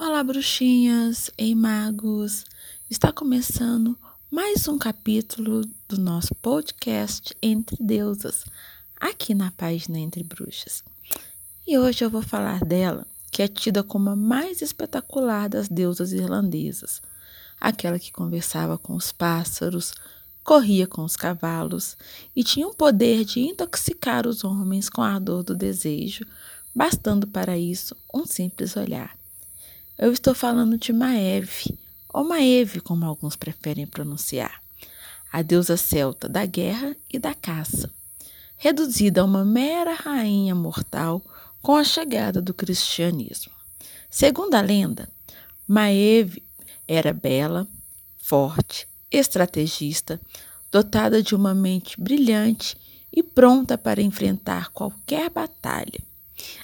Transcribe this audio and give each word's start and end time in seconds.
Olá, 0.00 0.22
bruxinhas 0.22 1.28
e 1.36 1.56
magos! 1.56 2.44
Está 2.88 3.12
começando 3.12 3.98
mais 4.30 4.68
um 4.68 4.78
capítulo 4.78 5.62
do 5.88 5.98
nosso 5.98 6.36
podcast 6.36 7.36
Entre 7.42 7.76
Deusas, 7.80 8.44
aqui 9.00 9.34
na 9.34 9.50
página 9.50 9.98
Entre 9.98 10.22
Bruxas. 10.22 10.84
E 11.66 11.76
hoje 11.76 12.04
eu 12.04 12.10
vou 12.10 12.22
falar 12.22 12.60
dela, 12.60 13.04
que 13.32 13.42
é 13.42 13.48
tida 13.48 13.82
como 13.82 14.10
a 14.10 14.14
mais 14.14 14.62
espetacular 14.62 15.48
das 15.48 15.68
deusas 15.68 16.12
irlandesas, 16.12 17.02
aquela 17.60 17.98
que 17.98 18.12
conversava 18.12 18.78
com 18.78 18.94
os 18.94 19.10
pássaros, 19.10 19.92
corria 20.44 20.86
com 20.86 21.02
os 21.02 21.16
cavalos 21.16 21.96
e 22.36 22.44
tinha 22.44 22.68
o 22.68 22.74
poder 22.74 23.24
de 23.24 23.40
intoxicar 23.40 24.28
os 24.28 24.44
homens 24.44 24.88
com 24.88 25.02
a 25.02 25.14
ardor 25.14 25.42
do 25.42 25.56
desejo, 25.56 26.24
bastando 26.72 27.26
para 27.26 27.58
isso 27.58 27.96
um 28.14 28.24
simples 28.24 28.76
olhar. 28.76 29.17
Eu 30.00 30.12
estou 30.12 30.32
falando 30.32 30.78
de 30.78 30.92
Maeve, 30.92 31.76
ou 32.14 32.22
Maeve, 32.22 32.80
como 32.80 33.04
alguns 33.04 33.34
preferem 33.34 33.84
pronunciar, 33.84 34.62
a 35.32 35.42
deusa 35.42 35.76
celta 35.76 36.28
da 36.28 36.46
guerra 36.46 36.94
e 37.12 37.18
da 37.18 37.34
caça, 37.34 37.90
reduzida 38.56 39.20
a 39.22 39.24
uma 39.24 39.44
mera 39.44 39.94
rainha 39.94 40.54
mortal 40.54 41.20
com 41.60 41.74
a 41.74 41.82
chegada 41.82 42.40
do 42.40 42.54
cristianismo. 42.54 43.52
Segundo 44.08 44.54
a 44.54 44.60
lenda, 44.60 45.08
Maeve 45.66 46.44
era 46.86 47.12
bela, 47.12 47.66
forte, 48.18 48.86
estrategista, 49.10 50.20
dotada 50.70 51.20
de 51.20 51.34
uma 51.34 51.56
mente 51.56 52.00
brilhante 52.00 52.76
e 53.12 53.20
pronta 53.20 53.76
para 53.76 54.00
enfrentar 54.00 54.68
qualquer 54.68 55.28
batalha. 55.28 56.00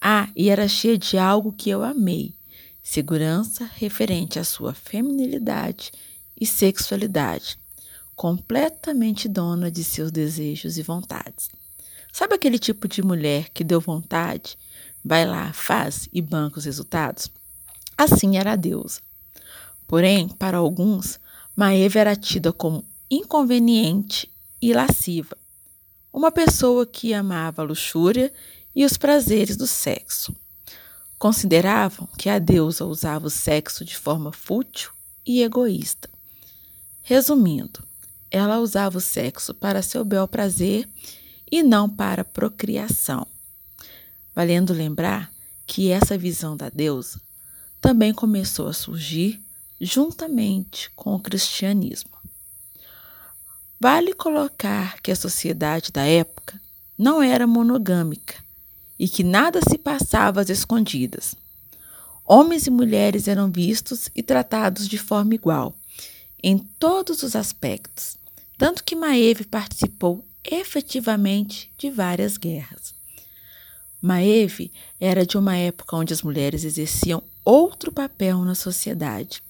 Ah, 0.00 0.28
e 0.36 0.48
era 0.48 0.68
cheia 0.68 0.96
de 0.96 1.18
algo 1.18 1.52
que 1.52 1.68
eu 1.68 1.82
amei 1.82 2.35
segurança 2.88 3.68
referente 3.74 4.38
à 4.38 4.44
sua 4.44 4.72
feminilidade 4.72 5.90
e 6.40 6.46
sexualidade, 6.46 7.58
completamente 8.14 9.28
dona 9.28 9.72
de 9.72 9.82
seus 9.82 10.12
desejos 10.12 10.78
e 10.78 10.82
vontades. 10.84 11.50
Sabe 12.12 12.36
aquele 12.36 12.60
tipo 12.60 12.86
de 12.86 13.02
mulher 13.02 13.48
que 13.48 13.64
deu 13.64 13.80
vontade, 13.80 14.56
vai 15.04 15.26
lá, 15.26 15.52
faz 15.52 16.08
e 16.12 16.22
banca 16.22 16.60
os 16.60 16.64
resultados? 16.64 17.28
Assim 17.98 18.38
era 18.38 18.52
a 18.52 18.56
deusa. 18.56 19.00
Porém, 19.88 20.28
para 20.28 20.58
alguns, 20.58 21.18
Maeva 21.56 21.98
era 21.98 22.14
tida 22.14 22.52
como 22.52 22.84
inconveniente 23.10 24.30
e 24.62 24.72
lasciva, 24.72 25.36
uma 26.12 26.30
pessoa 26.30 26.86
que 26.86 27.12
amava 27.12 27.62
a 27.62 27.64
luxúria 27.64 28.32
e 28.72 28.84
os 28.84 28.96
prazeres 28.96 29.56
do 29.56 29.66
sexo. 29.66 30.32
Consideravam 31.18 32.06
que 32.18 32.28
a 32.28 32.38
deusa 32.38 32.84
usava 32.84 33.26
o 33.26 33.30
sexo 33.30 33.84
de 33.84 33.96
forma 33.96 34.32
fútil 34.32 34.90
e 35.24 35.42
egoísta. 35.42 36.10
Resumindo, 37.02 37.82
ela 38.30 38.58
usava 38.58 38.98
o 38.98 39.00
sexo 39.00 39.54
para 39.54 39.82
seu 39.82 40.04
bel 40.04 40.28
prazer 40.28 40.88
e 41.50 41.62
não 41.62 41.88
para 41.88 42.24
procriação. 42.24 43.26
Valendo 44.34 44.74
lembrar 44.74 45.32
que 45.66 45.90
essa 45.90 46.18
visão 46.18 46.56
da 46.56 46.68
deusa 46.68 47.20
também 47.80 48.12
começou 48.12 48.68
a 48.68 48.74
surgir 48.74 49.42
juntamente 49.80 50.90
com 50.90 51.14
o 51.14 51.20
cristianismo. 51.20 52.10
Vale 53.80 54.12
colocar 54.12 55.00
que 55.00 55.10
a 55.10 55.16
sociedade 55.16 55.92
da 55.92 56.02
época 56.04 56.60
não 56.98 57.22
era 57.22 57.46
monogâmica 57.46 58.45
e 58.98 59.08
que 59.08 59.22
nada 59.22 59.60
se 59.68 59.76
passava 59.76 60.40
às 60.40 60.48
escondidas. 60.48 61.34
Homens 62.24 62.66
e 62.66 62.70
mulheres 62.70 63.28
eram 63.28 63.50
vistos 63.50 64.10
e 64.14 64.22
tratados 64.22 64.88
de 64.88 64.98
forma 64.98 65.34
igual, 65.34 65.74
em 66.42 66.58
todos 66.58 67.22
os 67.22 67.36
aspectos, 67.36 68.16
tanto 68.58 68.82
que 68.82 68.96
Maeve 68.96 69.44
participou 69.44 70.24
efetivamente 70.44 71.70
de 71.78 71.90
várias 71.90 72.36
guerras. 72.36 72.94
Maeve 74.00 74.70
era 75.00 75.26
de 75.26 75.36
uma 75.36 75.56
época 75.56 75.96
onde 75.96 76.12
as 76.12 76.22
mulheres 76.22 76.64
exerciam 76.64 77.22
outro 77.44 77.92
papel 77.92 78.44
na 78.44 78.54
sociedade, 78.54 79.42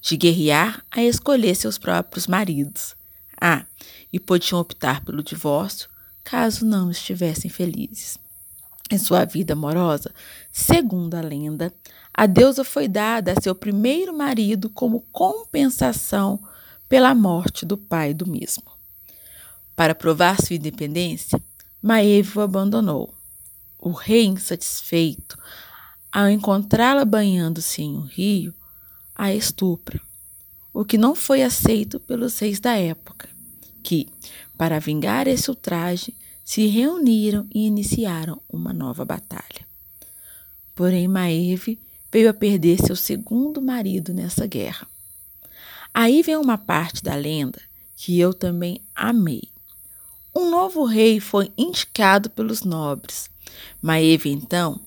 de 0.00 0.16
guerrear 0.16 0.84
a 0.90 1.02
escolher 1.02 1.54
seus 1.54 1.78
próprios 1.78 2.26
maridos. 2.26 2.94
Ah, 3.40 3.64
e 4.12 4.20
podiam 4.20 4.60
optar 4.60 5.04
pelo 5.04 5.22
divórcio 5.22 5.88
caso 6.22 6.64
não 6.64 6.90
estivessem 6.90 7.50
felizes. 7.50 8.18
Em 8.90 8.98
sua 8.98 9.24
vida 9.24 9.54
amorosa, 9.54 10.12
segundo 10.52 11.14
a 11.14 11.20
lenda, 11.20 11.72
a 12.12 12.26
deusa 12.26 12.62
foi 12.62 12.86
dada 12.86 13.32
a 13.32 13.40
seu 13.40 13.54
primeiro 13.54 14.16
marido 14.16 14.68
como 14.68 15.06
compensação 15.10 16.38
pela 16.88 17.14
morte 17.14 17.64
do 17.64 17.76
pai 17.76 18.12
do 18.12 18.28
mesmo. 18.28 18.64
Para 19.74 19.94
provar 19.94 20.40
sua 20.40 20.56
independência, 20.56 21.42
Maeve 21.82 22.38
o 22.38 22.40
abandonou. 22.40 23.12
O 23.78 23.90
rei, 23.90 24.24
insatisfeito, 24.24 25.36
ao 26.10 26.30
encontrá-la 26.30 27.04
banhando-se 27.04 27.82
em 27.82 27.96
um 27.96 28.02
rio, 28.02 28.54
a 29.14 29.34
estupra, 29.34 30.00
o 30.72 30.84
que 30.84 30.96
não 30.96 31.14
foi 31.14 31.42
aceito 31.42 32.00
pelos 32.00 32.38
reis 32.38 32.58
da 32.58 32.74
época, 32.74 33.28
que, 33.82 34.08
para 34.56 34.80
vingar 34.80 35.26
esse 35.26 35.50
ultraje, 35.50 36.16
se 36.44 36.66
reuniram 36.66 37.48
e 37.52 37.66
iniciaram 37.66 38.40
uma 38.48 38.72
nova 38.72 39.04
batalha. 39.04 39.66
Porém, 40.74 41.08
Maeve 41.08 41.80
veio 42.12 42.28
a 42.28 42.34
perder 42.34 42.78
seu 42.78 42.94
segundo 42.94 43.62
marido 43.62 44.12
nessa 44.12 44.46
guerra. 44.46 44.86
Aí 45.92 46.22
vem 46.22 46.36
uma 46.36 46.58
parte 46.58 47.02
da 47.02 47.14
lenda 47.14 47.60
que 47.96 48.18
eu 48.20 48.34
também 48.34 48.80
amei. 48.94 49.48
Um 50.36 50.50
novo 50.50 50.84
rei 50.84 51.20
foi 51.20 51.50
indicado 51.56 52.28
pelos 52.28 52.62
nobres. 52.62 53.30
Maeve, 53.80 54.30
então, 54.30 54.80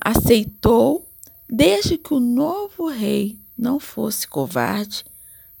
aceitou, 0.00 1.08
desde 1.48 1.96
que 1.96 2.12
o 2.14 2.20
novo 2.20 2.88
rei 2.88 3.38
não 3.56 3.80
fosse 3.80 4.28
covarde, 4.28 5.04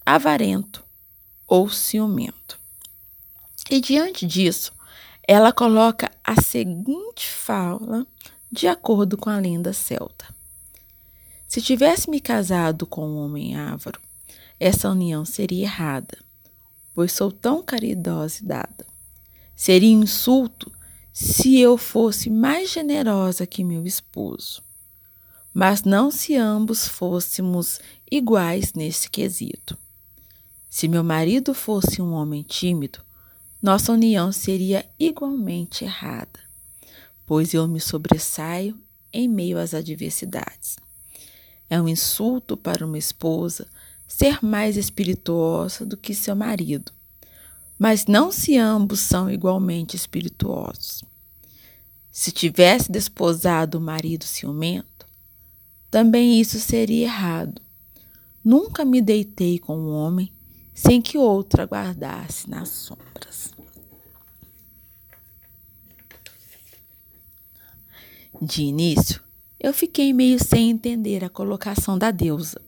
avarento 0.04 0.84
ou 1.46 1.68
ciumento. 1.68 2.60
E 3.70 3.80
diante 3.80 4.26
disso, 4.26 4.72
ela 5.26 5.52
coloca 5.52 6.10
a 6.24 6.40
seguinte 6.40 7.28
fala 7.28 8.06
de 8.50 8.66
acordo 8.66 9.16
com 9.16 9.30
a 9.30 9.38
lenda 9.38 9.72
celta. 9.72 10.34
Se 11.46 11.60
tivesse 11.60 12.10
me 12.10 12.20
casado 12.20 12.86
com 12.86 13.06
um 13.06 13.18
homem 13.18 13.56
ávaro, 13.56 14.00
essa 14.58 14.90
união 14.90 15.24
seria 15.24 15.64
errada, 15.64 16.18
pois 16.94 17.12
sou 17.12 17.30
tão 17.30 17.62
caridosa 17.62 18.38
e 18.40 18.46
dada. 18.46 18.86
Seria 19.54 19.90
insulto 19.90 20.72
se 21.12 21.58
eu 21.58 21.76
fosse 21.76 22.30
mais 22.30 22.70
generosa 22.70 23.46
que 23.46 23.62
meu 23.62 23.86
esposo. 23.86 24.62
Mas 25.52 25.82
não 25.82 26.10
se 26.10 26.34
ambos 26.34 26.88
fôssemos 26.88 27.78
iguais 28.10 28.72
nesse 28.72 29.10
quesito. 29.10 29.76
Se 30.70 30.88
meu 30.88 31.04
marido 31.04 31.52
fosse 31.52 32.00
um 32.00 32.12
homem 32.12 32.42
tímido, 32.42 33.00
nossa 33.62 33.92
união 33.92 34.32
seria 34.32 34.84
igualmente 34.98 35.84
errada, 35.84 36.40
pois 37.24 37.54
eu 37.54 37.68
me 37.68 37.80
sobressaio 37.80 38.76
em 39.12 39.28
meio 39.28 39.56
às 39.56 39.72
adversidades. 39.72 40.76
É 41.70 41.80
um 41.80 41.88
insulto 41.88 42.56
para 42.56 42.84
uma 42.84 42.98
esposa 42.98 43.68
ser 44.08 44.44
mais 44.44 44.76
espirituosa 44.76 45.86
do 45.86 45.96
que 45.96 46.12
seu 46.12 46.34
marido, 46.34 46.90
mas 47.78 48.06
não 48.06 48.32
se 48.32 48.58
ambos 48.58 48.98
são 48.98 49.30
igualmente 49.30 49.94
espirituosos. 49.94 51.04
Se 52.10 52.32
tivesse 52.32 52.90
desposado 52.90 53.78
o 53.78 53.80
marido 53.80 54.24
ciumento, 54.24 55.06
também 55.88 56.40
isso 56.40 56.58
seria 56.58 57.04
errado. 57.04 57.62
Nunca 58.44 58.84
me 58.84 59.00
deitei 59.00 59.58
com 59.58 59.78
um 59.78 59.90
homem 59.92 60.32
sem 60.74 61.00
que 61.00 61.18
outro 61.18 61.62
aguardasse 61.62 62.48
nas 62.48 62.68
sombras. 62.68 63.52
De 68.40 68.62
início, 68.62 69.22
eu 69.60 69.72
fiquei 69.72 70.12
meio 70.12 70.42
sem 70.42 70.70
entender 70.70 71.24
a 71.24 71.28
colocação 71.28 71.96
da 71.96 72.10
deusa, 72.10 72.60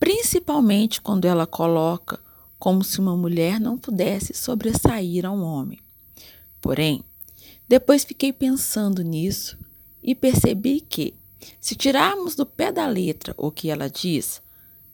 principalmente 0.00 1.00
quando 1.00 1.26
ela 1.26 1.46
coloca 1.46 2.18
como 2.58 2.82
se 2.82 2.98
uma 2.98 3.14
mulher 3.14 3.60
não 3.60 3.76
pudesse 3.76 4.32
sobressair 4.32 5.26
a 5.26 5.30
um 5.30 5.42
homem. 5.42 5.78
Porém, 6.60 7.04
depois 7.68 8.04
fiquei 8.04 8.32
pensando 8.32 9.02
nisso 9.02 9.58
e 10.02 10.14
percebi 10.14 10.80
que, 10.80 11.14
se 11.60 11.74
tirarmos 11.74 12.34
do 12.34 12.46
pé 12.46 12.72
da 12.72 12.86
letra 12.86 13.34
o 13.36 13.50
que 13.50 13.68
ela 13.68 13.90
diz, 13.90 14.40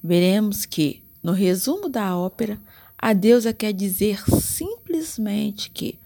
veremos 0.03 0.67
que 0.67 1.05
no 1.23 1.33
resumo 1.33 1.89
da 1.89 2.17
ópera, 2.17 2.59
a 2.99 3.13
deusa 3.13 3.53
quer 3.53 3.73
dizer 3.73 4.23
simplesmente 4.41 5.71
que 5.71 5.99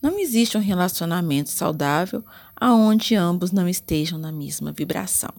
não 0.00 0.18
existe 0.18 0.56
um 0.58 0.60
relacionamento 0.60 1.50
saudável 1.50 2.24
aonde 2.56 3.14
ambos 3.14 3.52
não 3.52 3.68
estejam 3.68 4.18
na 4.18 4.32
mesma 4.32 4.72
vibração. 4.72 5.32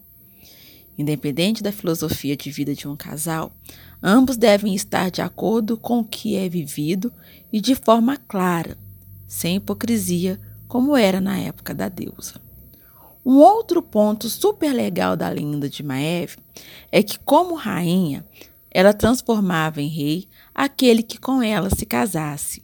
Independente 0.97 1.63
da 1.63 1.71
filosofia 1.71 2.37
de 2.37 2.51
vida 2.51 2.75
de 2.75 2.87
um 2.87 2.95
casal, 2.95 3.51
ambos 4.01 4.37
devem 4.37 4.75
estar 4.75 5.09
de 5.09 5.21
acordo 5.21 5.75
com 5.75 5.99
o 5.99 6.05
que 6.05 6.35
é 6.35 6.47
vivido 6.47 7.11
e 7.51 7.59
de 7.59 7.75
forma 7.75 8.17
clara, 8.17 8.77
sem 9.27 9.55
hipocrisia, 9.55 10.39
como 10.67 10.95
era 10.95 11.19
na 11.19 11.37
época 11.39 11.73
da 11.73 11.89
deusa. 11.89 12.41
Um 13.25 13.37
outro 13.37 13.81
ponto 13.81 14.29
super 14.29 14.73
legal 14.73 15.15
da 15.15 15.29
lenda 15.29 15.69
de 15.69 15.81
Maeve 15.81 16.37
é 16.91 17.01
que, 17.01 17.17
como 17.19 17.55
rainha, 17.55 18.25
ela 18.73 18.93
transformava 18.93 19.81
em 19.81 19.87
rei 19.87 20.27
aquele 20.53 21.03
que 21.03 21.19
com 21.19 21.41
ela 21.41 21.69
se 21.69 21.85
casasse. 21.85 22.63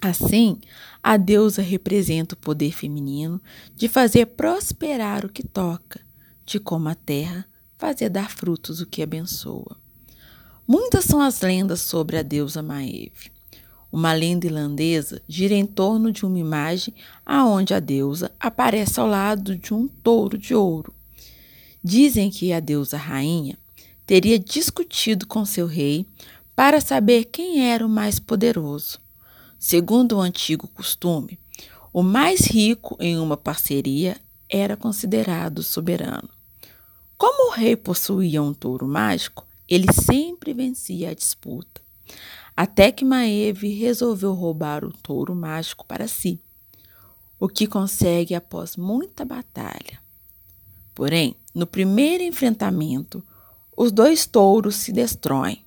Assim, 0.00 0.58
a 1.02 1.16
deusa 1.16 1.62
representa 1.62 2.34
o 2.34 2.38
poder 2.38 2.72
feminino 2.72 3.40
de 3.74 3.88
fazer 3.88 4.26
prosperar 4.26 5.24
o 5.24 5.28
que 5.28 5.46
toca, 5.46 6.00
de 6.44 6.58
como 6.58 6.88
a 6.88 6.94
terra 6.94 7.46
fazer 7.78 8.08
dar 8.08 8.30
frutos 8.30 8.80
o 8.80 8.86
que 8.86 9.02
abençoa. 9.02 9.76
Muitas 10.66 11.04
são 11.04 11.20
as 11.20 11.42
lendas 11.42 11.80
sobre 11.80 12.16
a 12.16 12.22
deusa 12.22 12.62
Maeve. 12.62 13.30
Uma 13.92 14.12
lenda 14.12 14.46
irlandesa 14.46 15.22
gira 15.28 15.54
em 15.54 15.64
torno 15.64 16.10
de 16.10 16.26
uma 16.26 16.38
imagem 16.38 16.92
aonde 17.24 17.72
a 17.72 17.80
deusa 17.80 18.32
aparece 18.40 18.98
ao 18.98 19.06
lado 19.06 19.56
de 19.56 19.72
um 19.72 19.86
touro 19.86 20.36
de 20.36 20.54
ouro. 20.54 20.92
Dizem 21.82 22.30
que 22.30 22.52
a 22.52 22.58
deusa 22.58 22.96
rainha 22.96 23.56
teria 24.06 24.38
discutido 24.38 25.26
com 25.26 25.44
seu 25.44 25.66
rei 25.66 26.06
para 26.54 26.80
saber 26.80 27.24
quem 27.24 27.68
era 27.68 27.84
o 27.84 27.88
mais 27.88 28.18
poderoso. 28.18 28.98
Segundo 29.58 30.16
o 30.16 30.20
antigo 30.20 30.68
costume, 30.68 31.38
o 31.92 32.02
mais 32.02 32.40
rico 32.40 32.96
em 33.00 33.18
uma 33.18 33.36
parceria 33.36 34.16
era 34.48 34.76
considerado 34.76 35.62
soberano. 35.62 36.28
Como 37.18 37.50
o 37.50 37.54
rei 37.54 37.74
possuía 37.74 38.42
um 38.42 38.54
touro 38.54 38.86
mágico, 38.86 39.46
ele 39.68 39.92
sempre 39.92 40.52
vencia 40.52 41.10
a 41.10 41.14
disputa, 41.14 41.80
até 42.56 42.92
que 42.92 43.04
Maeve 43.04 43.72
resolveu 43.74 44.32
roubar 44.32 44.84
o 44.84 44.92
touro 44.92 45.34
mágico 45.34 45.84
para 45.86 46.06
si, 46.06 46.38
o 47.40 47.48
que 47.48 47.66
consegue 47.66 48.34
após 48.34 48.76
muita 48.76 49.24
batalha. 49.24 49.98
Porém, 50.94 51.34
no 51.54 51.66
primeiro 51.66 52.22
enfrentamento, 52.22 53.24
os 53.76 53.92
dois 53.92 54.26
touros 54.26 54.76
se 54.76 54.92
destroem. 54.92 55.62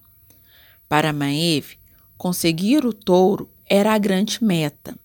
Para 0.88 1.14
Maeve, 1.14 1.78
conseguir 2.18 2.86
o 2.86 2.92
touro 2.92 3.50
era 3.66 3.94
a 3.94 3.98
grande 3.98 4.44
meta. 4.44 4.98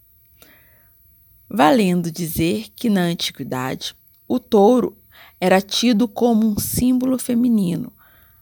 Valendo 1.49 2.11
dizer 2.11 2.69
que 2.75 2.89
na 2.89 3.03
antiguidade 3.03 3.95
o 4.27 4.41
touro 4.41 4.97
era 5.39 5.61
tido 5.61 6.09
como 6.09 6.49
um 6.49 6.59
símbolo 6.59 7.19
feminino, 7.19 7.93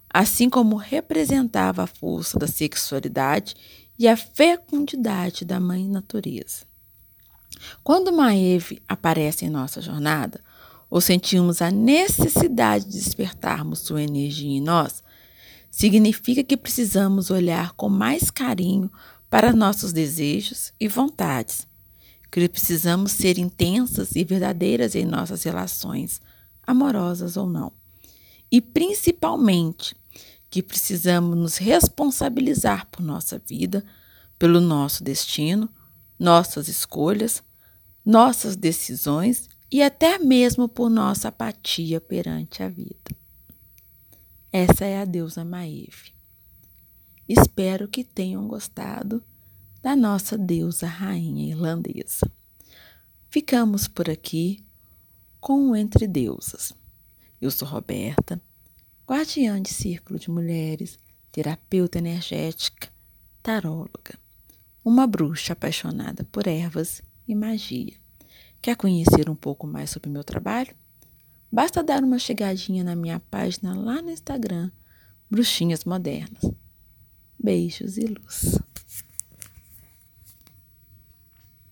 assim 0.09 0.49
como 0.49 0.77
representava 0.77 1.83
a 1.83 1.87
força 1.87 2.39
da 2.39 2.47
sexualidade 2.47 3.57
e 3.99 4.07
a 4.07 4.17
fecundidade 4.17 5.45
da 5.45 5.59
mãe 5.59 5.89
natureza. 5.89 6.65
Quando 7.83 8.13
Maeve 8.13 8.81
aparece 8.89 9.45
em 9.45 9.51
nossa 9.51 9.81
jornada, 9.81 10.41
ou 10.93 11.01
sentimos 11.01 11.63
a 11.63 11.71
necessidade 11.71 12.85
de 12.85 12.99
despertarmos 12.99 13.79
sua 13.79 14.03
energia 14.03 14.59
em 14.59 14.61
nós, 14.61 15.03
significa 15.71 16.45
que 16.45 16.55
precisamos 16.55 17.31
olhar 17.31 17.73
com 17.73 17.89
mais 17.89 18.31
carinho 18.31 18.93
para 19.31 19.55
nossos 19.55 19.91
desejos 19.91 20.71
e 20.79 20.87
vontades, 20.87 21.67
que 22.31 22.47
precisamos 22.47 23.13
ser 23.13 23.39
intensas 23.39 24.15
e 24.15 24.23
verdadeiras 24.23 24.95
em 24.95 25.07
nossas 25.07 25.43
relações 25.45 26.21
amorosas 26.63 27.39
ou 27.39 27.47
não. 27.47 27.73
E 28.51 28.61
principalmente 28.61 29.97
que 30.51 30.63
precisamos 30.63 31.39
nos 31.39 31.57
responsabilizar 31.57 32.87
por 32.89 33.01
nossa 33.01 33.39
vida, 33.39 33.83
pelo 34.39 34.61
nosso 34.61 35.03
destino, 35.03 35.71
nossas 36.19 36.69
escolhas, 36.69 37.43
nossas 38.05 38.57
decisões 38.57 39.49
e 39.73 39.83
até 39.83 40.19
mesmo 40.19 40.69
por 40.69 40.91
nossa 40.91 41.29
apatia 41.29 41.99
perante 41.99 42.63
a 42.63 42.69
vida. 42.69 43.17
Essa 44.53 44.85
é 44.85 45.01
a 45.01 45.07
deusa 45.07 45.47
Maeve. 45.47 46.13
Espero 47.27 47.89
que 47.89 48.05
tenham 48.05 48.47
gostado 48.47 49.25
da 49.83 49.97
nossa 49.97 50.37
deusa 50.37 50.87
rainha 50.87 51.49
irlandesa. 51.49 52.31
Ficamos 53.31 53.89
por 53.89 54.11
aqui 54.11 54.63
com 55.41 55.71
o 55.71 55.75
Entre 55.75 56.07
Deusas. 56.07 56.75
Eu 57.41 57.51
sou 57.51 57.67
Roberta, 57.67 58.39
guardiã 59.09 59.61
de 59.61 59.71
círculo 59.71 60.19
de 60.19 60.31
mulheres, 60.31 60.99
terapeuta 61.33 61.97
energética, 61.97 62.91
taróloga, 63.43 64.19
uma 64.85 65.07
bruxa 65.07 65.55
apaixonada 65.55 66.25
por 66.25 66.47
ervas 66.47 67.01
e 67.27 67.35
magia. 67.35 68.02
Quer 68.63 68.77
conhecer 68.77 69.29
um 69.29 69.35
pouco 69.35 69.67
mais 69.67 69.91
sobre 69.91 70.09
meu 70.09 70.23
trabalho? 70.23 70.73
Basta 71.51 71.83
dar 71.83 72.05
uma 72.05 72.17
chegadinha 72.17 72.85
na 72.85 72.95
minha 72.95 73.19
página 73.19 73.75
lá 73.75 74.01
no 74.01 74.09
Instagram, 74.09 74.71
Bruxinhas 75.29 75.85
Modernas. 75.85 76.49
Beijos 77.37 77.99
e 77.99 78.05
luz. 78.05 78.61